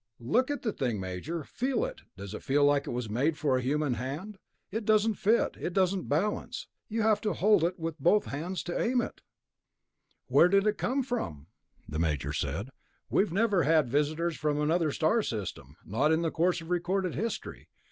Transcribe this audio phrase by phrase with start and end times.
[0.19, 1.43] "Look at the thing, Major.
[1.43, 2.01] Feel it.
[2.17, 4.39] Does it feel like it was made for a human hand?
[4.71, 8.81] It doesn't fit, it doesn't balance, you have to hold it with both hands to
[8.81, 9.21] aim it...."
[10.25, 11.45] "But where did it come from?"
[11.87, 12.71] the Major said.
[13.11, 15.75] "We've never had visitors from another star system...
[15.85, 17.67] not in the course of recorded history.